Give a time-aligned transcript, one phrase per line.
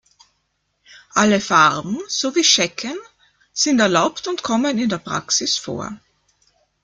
[1.13, 2.95] Alle Farben sowie Schecken
[3.53, 5.95] sind erlaubt und kommen in der Praxis vor.